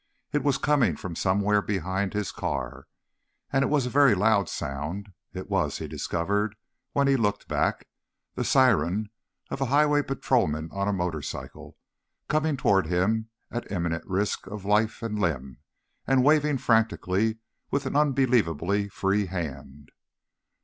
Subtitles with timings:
[0.33, 2.87] It was coming from somewhere behind his car,
[3.53, 5.13] and it was a very loud sound.
[5.31, 6.55] It was, he discovered
[6.93, 7.85] when he looked back,
[8.33, 9.11] the siren
[9.51, 11.77] of a highway patrolman on a motorcycle,
[12.27, 15.59] coming toward him at imminent risk of life and limb
[16.07, 17.37] and waving frantically
[17.69, 19.91] with an unbelievably free hand.